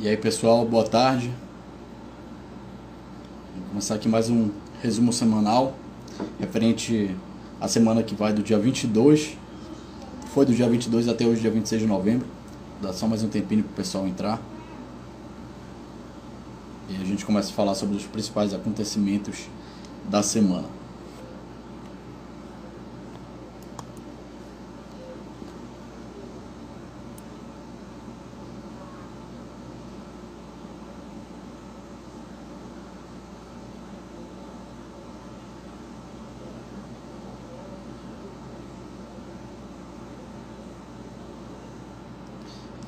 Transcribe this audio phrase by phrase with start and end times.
[0.00, 1.28] E aí pessoal, boa tarde.
[3.56, 4.48] Vou começar aqui mais um
[4.80, 5.74] resumo semanal
[6.38, 7.16] referente
[7.60, 9.36] à semana que vai do dia 22.
[10.32, 12.28] Foi do dia 22 até hoje, dia 26 de novembro.
[12.80, 14.40] Dá só mais um tempinho para o pessoal entrar.
[16.88, 19.48] E a gente começa a falar sobre os principais acontecimentos
[20.08, 20.77] da semana.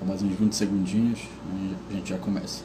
[0.04, 1.20] Mais uns 20 segundinhos
[1.54, 2.64] e a gente já começa.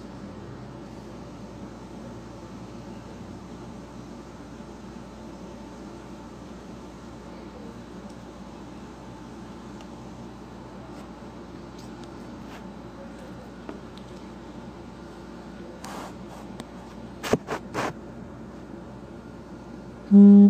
[20.11, 20.44] Hum,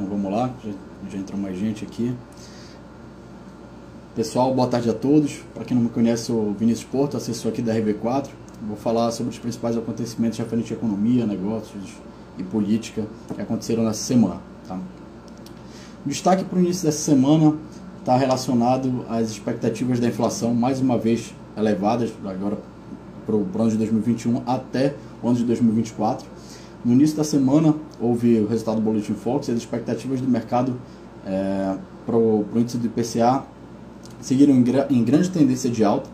[0.00, 0.70] Então vamos lá, já,
[1.12, 2.16] já entrou mais gente aqui.
[4.16, 5.40] Pessoal, boa tarde a todos.
[5.52, 8.28] Para quem não me conhece, sou Vinícius Porto, assessor aqui da RV4.
[8.66, 11.84] Vou falar sobre os principais acontecimentos referentes à economia, negócios
[12.38, 14.40] e política que aconteceram nessa semana.
[14.66, 14.78] Tá?
[16.06, 17.58] Destaque para o início dessa semana
[17.98, 22.56] está relacionado às expectativas da inflação, mais uma vez elevadas, agora
[23.26, 26.26] para o ano de 2021 até o ano de 2024
[26.84, 30.76] no início da semana, houve o resultado do Boletim Fox e as expectativas do mercado
[31.26, 33.44] é, para o índice do IPCA
[34.20, 36.10] seguiram em, em grande tendência de alta,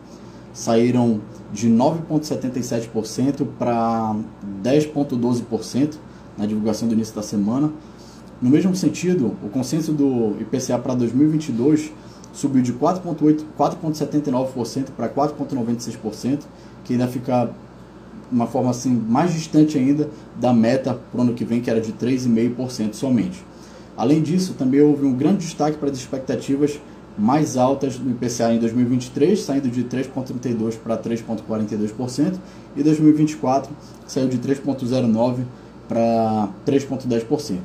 [0.53, 4.15] saíram de 9,77% para
[4.63, 5.95] 10,12%
[6.37, 7.71] na divulgação do início da semana.
[8.41, 11.91] No mesmo sentido, o consenso do IPCA para 2022
[12.33, 16.45] subiu de 4,79% para 4,96%,
[16.85, 17.51] que ainda fica
[18.31, 20.11] uma forma assim mais distante ainda
[20.41, 23.45] da meta para o ano que vem, que era de 3,5% somente.
[23.97, 26.79] Além disso, também houve um grande destaque para as expectativas
[27.19, 32.35] mais altas do IPCA em 2023, saindo de 3,32% para 3,42%,
[32.77, 33.73] e 2024
[34.07, 35.45] saiu de 3,09%
[35.89, 37.61] para 3,10%.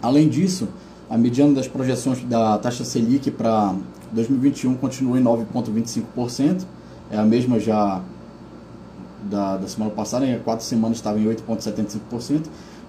[0.00, 0.68] Além disso,
[1.10, 3.74] a mediana das projeções da taxa Selic para
[4.12, 6.62] 2021 continua em 9,25%,
[7.10, 8.00] é a mesma já
[9.30, 12.42] da, da semana passada, em quatro semanas estava em 8,75%.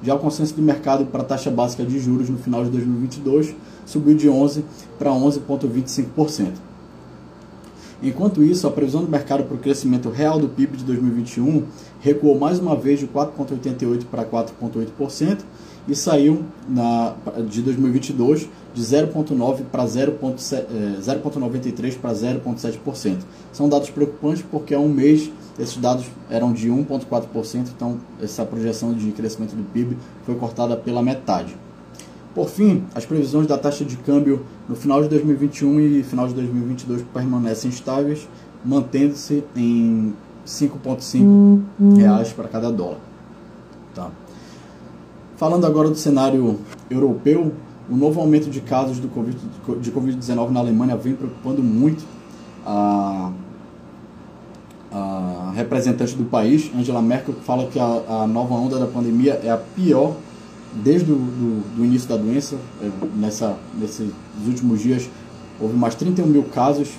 [0.03, 3.55] Já o consenso de mercado para a taxa básica de juros no final de 2022
[3.85, 4.63] subiu de 11%
[4.99, 6.73] para 11,25%.
[8.03, 11.63] Enquanto isso, a previsão do mercado para o crescimento real do PIB de 2021
[12.01, 15.37] recuou mais uma vez de 4,88% para 4,8%
[15.87, 17.15] e saiu na,
[17.49, 23.19] de 2022 de 0,9% para 0,93% para 0,7%.
[23.53, 28.93] São dados preocupantes porque há um mês esses dados eram de 1,4%, então essa projeção
[28.93, 31.55] de crescimento do PIB foi cortada pela metade.
[32.33, 36.33] Por fim, as previsões da taxa de câmbio no final de 2021 e final de
[36.33, 38.27] 2022 permanecem estáveis,
[38.65, 40.13] mantendo-se em
[40.45, 41.61] 5,5
[41.95, 42.97] reais para cada dólar.
[43.93, 44.09] Tá.
[45.37, 46.59] Falando agora do cenário
[46.89, 47.53] europeu,
[47.89, 49.37] o novo aumento de casos do COVID,
[49.81, 52.03] de Covid-19 na Alemanha vem preocupando muito
[52.65, 53.31] a
[54.93, 59.49] a representante do país, Angela Merkel, fala que a, a nova onda da pandemia é
[59.49, 60.15] a pior
[60.71, 62.55] desde o início da doença.
[62.81, 64.11] É, nessa, nesses
[64.45, 65.09] últimos dias
[65.59, 66.89] houve mais 31 mil casos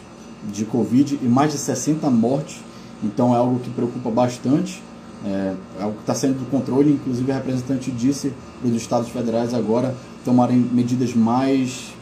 [0.53, 2.61] de Covid e mais de 60 mortes,
[3.03, 4.83] então é algo que preocupa bastante.
[5.25, 9.09] É, é algo que está saindo do controle, inclusive a representante disse para os estados
[9.09, 11.95] federais agora tomarem medidas mais,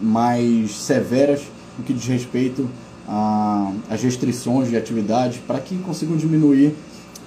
[0.00, 1.42] mais severas
[1.78, 2.68] no que diz respeito
[3.88, 6.74] as restrições de atividade para que consigam diminuir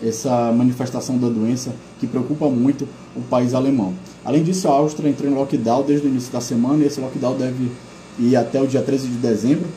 [0.04, 3.94] essa manifestação da doença que preocupa muito o país alemão.
[4.24, 7.36] Além disso, a Áustria entrou em lockdown desde o início da semana e esse lockdown
[7.36, 7.72] deve
[8.20, 9.68] ir até o dia 13 de dezembro,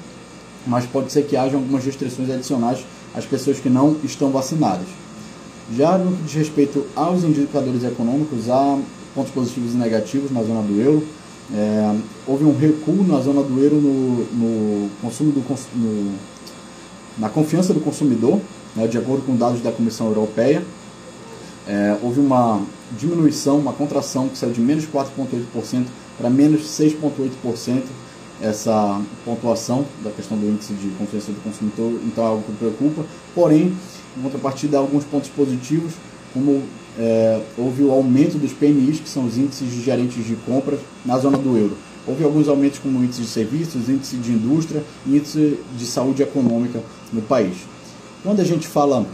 [0.67, 2.85] mas pode ser que haja algumas restrições adicionais
[3.15, 4.87] às pessoas que não estão vacinadas.
[5.75, 8.79] Já no que diz respeito aos indicadores econômicos, há
[9.15, 11.07] pontos positivos e negativos na zona do euro.
[11.53, 11.95] É,
[12.27, 15.45] houve um recuo na zona do euro no, no consumo do
[15.75, 16.15] no,
[17.19, 18.41] na confiança do consumidor,
[18.75, 20.65] né, de acordo com dados da Comissão Europeia.
[21.67, 22.63] É, houve uma
[22.99, 25.85] diminuição, uma contração que saiu de menos 4,8%
[26.19, 27.83] para menos 6,8%
[28.43, 33.05] essa pontuação da questão do índice de confiança do consumidor, então é algo que preocupa.
[33.35, 33.75] Porém,
[34.17, 35.95] em contrapartida, alguns pontos positivos,
[36.33, 36.63] como
[36.99, 41.19] é, houve o aumento dos PMIs, que são os índices de gerentes de compras na
[41.19, 41.77] zona do euro.
[42.07, 46.83] Houve alguns aumentos como índice de serviços, índice de indústria e índice de saúde econômica
[47.13, 47.57] no país.
[48.23, 49.07] Quando a gente fala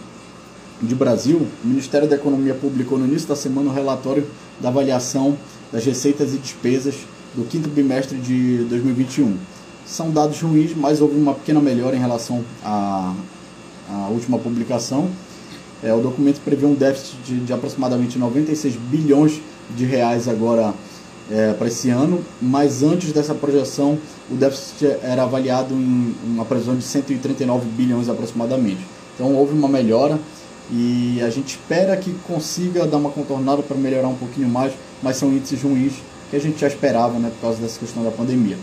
[0.82, 4.26] de Brasil, o Ministério da Economia publicou no início da semana um relatório
[4.60, 5.36] da avaliação
[5.72, 6.94] das receitas e despesas
[7.34, 9.36] do quinto bimestre de 2021.
[9.86, 13.14] São dados ruins, mas houve uma pequena melhora em relação à,
[13.88, 15.08] à última publicação.
[15.82, 19.40] É, o documento prevê um déficit de, de aproximadamente 96 bilhões
[19.74, 20.74] de reais agora
[21.30, 23.98] é, para esse ano, mas antes dessa projeção
[24.30, 28.80] o déficit era avaliado em uma previsão de 139 bilhões aproximadamente.
[29.14, 30.18] Então houve uma melhora
[30.70, 34.72] e a gente espera que consiga dar uma contornada para melhorar um pouquinho mais,
[35.02, 35.94] mas são índices ruins
[36.30, 38.56] que a gente já esperava né, por causa dessa questão da pandemia.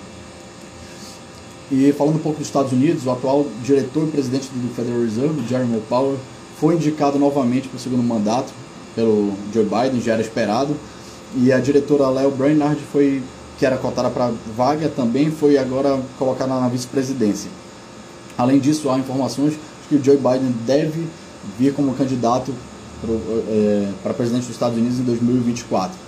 [1.70, 5.46] E falando um pouco dos Estados Unidos, o atual diretor e presidente do Federal Reserve,
[5.48, 6.18] Jeremy Powell,
[6.60, 8.52] foi indicado novamente para o segundo mandato
[8.96, 10.76] pelo Joe Biden, já era esperado.
[11.36, 13.22] E a diretora Léo Brainard foi
[13.60, 17.50] que era cotada para vaga também foi agora colocada na vice-presidência.
[18.38, 19.56] Além disso, há informações
[19.90, 21.08] que o Joe Biden deve
[21.58, 22.54] vir como candidato
[23.02, 26.08] para é, presidente dos Estados Unidos em 2024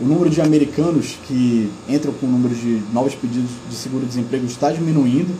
[0.00, 4.70] o número de americanos que entram com o número de novos pedidos de seguro-desemprego está
[4.72, 5.32] diminuindo.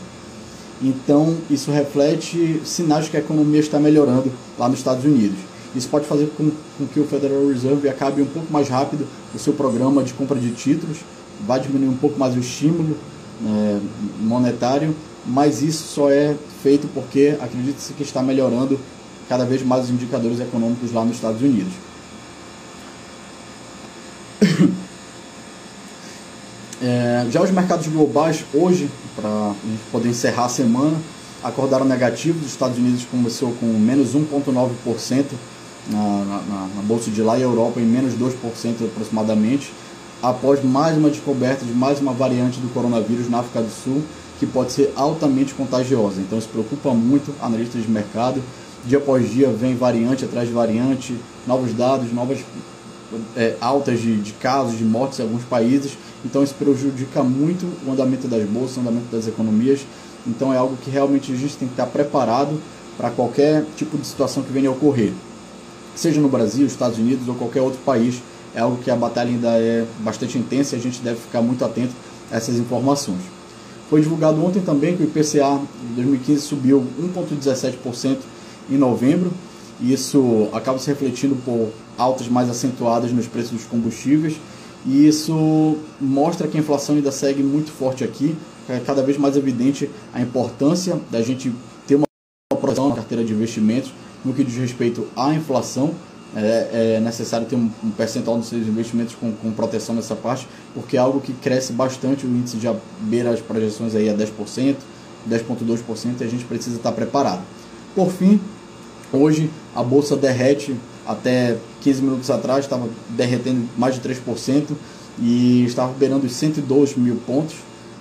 [0.83, 5.37] Então, isso reflete sinais que a economia está melhorando lá nos Estados Unidos.
[5.73, 9.39] Isso pode fazer com, com que o Federal Reserve acabe um pouco mais rápido o
[9.39, 10.97] seu programa de compra de títulos,
[11.47, 12.97] vai diminuir um pouco mais o estímulo
[13.45, 13.79] é,
[14.19, 14.93] monetário,
[15.25, 18.77] mas isso só é feito porque acredita-se que está melhorando
[19.29, 21.73] cada vez mais os indicadores econômicos lá nos Estados Unidos.
[26.83, 29.53] É, já os mercados globais, hoje, para
[29.89, 30.97] poder encerrar a semana,
[31.41, 32.41] acordaram negativos.
[32.41, 35.25] Os Estados Unidos começou com menos 1,9%
[35.89, 39.71] na, na, na, Bolsa de lá e a Europa em menos 2% aproximadamente,
[40.21, 44.03] após mais uma descoberta de mais uma variante do coronavírus na África do Sul,
[44.37, 46.19] que pode ser altamente contagiosa.
[46.19, 48.43] Então isso preocupa muito analistas de mercado.
[48.85, 51.15] Dia após dia vem variante atrás de variante,
[51.47, 52.39] novos dados, novas
[53.35, 57.91] é, altas de, de casos, de mortes em alguns países então isso prejudica muito o
[57.91, 59.81] andamento das bolsas, o andamento das economias.
[60.25, 62.59] Então é algo que realmente a gente tem que estar preparado
[62.97, 65.11] para qualquer tipo de situação que venha a ocorrer.
[65.95, 68.21] Seja no Brasil, Estados Unidos ou qualquer outro país,
[68.55, 71.65] é algo que a batalha ainda é bastante intensa e a gente deve ficar muito
[71.65, 71.93] atento
[72.31, 73.21] a essas informações.
[73.89, 78.17] Foi divulgado ontem também que o IPCA de 2015 subiu 1,17%
[78.71, 79.31] em novembro,
[79.81, 84.35] e isso acaba se refletindo por altas mais acentuadas nos preços dos combustíveis
[84.85, 88.35] e isso mostra que a inflação ainda segue muito forte aqui,
[88.67, 91.53] é cada vez mais evidente a importância da gente
[91.87, 92.05] ter uma
[92.49, 93.93] proteção na carteira de investimentos
[94.23, 95.93] no que diz respeito à inflação.
[96.35, 100.47] É, é necessário ter um, um, percentual dos seus investimentos com, com, proteção nessa parte,
[100.73, 104.75] porque é algo que cresce bastante, o índice já beira as projeções aí a 10%,
[105.29, 107.43] 10,2% e a gente precisa estar preparado.
[107.93, 108.41] Por fim,
[109.11, 110.75] hoje a bolsa derrete
[111.05, 114.69] até 15 minutos atrás estava derretendo mais de 3%
[115.19, 117.55] e estava beirando os 102 mil pontos,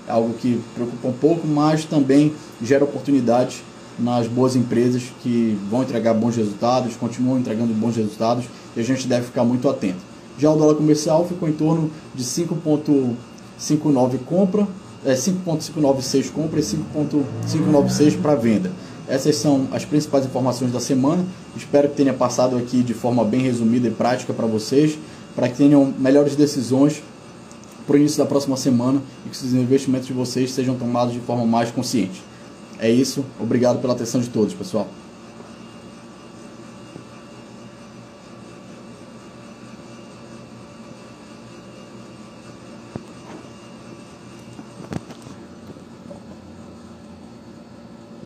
[0.08, 3.62] algo que preocupa um pouco, mas também gera oportunidades
[3.98, 9.06] nas boas empresas que vão entregar bons resultados, continuam entregando bons resultados e a gente
[9.06, 10.00] deve ficar muito atento.
[10.38, 14.66] Já o dólar comercial ficou em torno de 5,59 compra,
[15.04, 18.72] é, 5,596 compra e 5,596 para venda.
[19.12, 21.22] Essas são as principais informações da semana.
[21.54, 24.98] Espero que tenha passado aqui de forma bem resumida e prática para vocês,
[25.36, 27.02] para que tenham melhores decisões
[27.86, 31.20] para o início da próxima semana e que os investimentos de vocês sejam tomados de
[31.20, 32.22] forma mais consciente.
[32.78, 33.22] É isso.
[33.38, 34.88] Obrigado pela atenção de todos, pessoal.